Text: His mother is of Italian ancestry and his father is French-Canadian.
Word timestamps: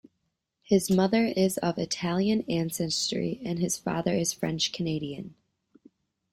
His 0.63 0.89
mother 0.89 1.25
is 1.25 1.59
of 1.59 1.77
Italian 1.77 2.41
ancestry 2.49 3.39
and 3.45 3.59
his 3.59 3.77
father 3.77 4.15
is 4.15 4.33
French-Canadian. 4.33 5.35